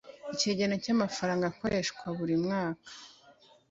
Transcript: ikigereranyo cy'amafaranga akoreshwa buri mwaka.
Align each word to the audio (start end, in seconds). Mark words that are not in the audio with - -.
ikigereranyo 0.33 0.77
cy'amafaranga 0.83 1.45
akoreshwa 1.51 2.03
buri 2.17 2.35
mwaka. 2.43 2.87